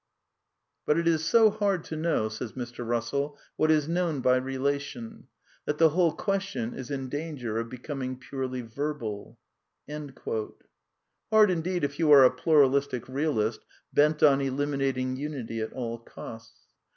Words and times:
''But 0.87 0.97
it 0.99 1.07
is 1.07 1.23
so 1.23 1.51
hard 1.51 1.83
to 1.83 1.95
know 1.95 2.27
what 3.55 3.69
is 3.69 3.87
meant 3.87 4.23
by 4.23 4.35
relation, 4.37 5.27
that 5.65 5.77
the 5.77 5.89
whole 5.89 6.13
question 6.13 6.73
is 6.73 6.89
in 6.89 7.07
danger 7.07 7.59
of 7.59 7.69
becoming 7.69 8.17
purely 8.17 8.61
verbal" 8.61 9.37
{Principia 9.87 10.11
Mathematica, 10.13 10.15
p. 10.15 10.23
49.) 10.33 10.53
Hard, 11.29 11.51
indeed, 11.51 11.83
if 11.83 11.99
you 11.99 12.11
are 12.11 12.23
a 12.23 12.31
pluralistic 12.31 13.07
realist 13.07 13.63
bent 13.93 14.23
on 14.23 14.41
eliminating 14.41 15.17
unity 15.17 15.61
at 15.61 15.71
all 15.71 15.99
costs. 15.99 16.61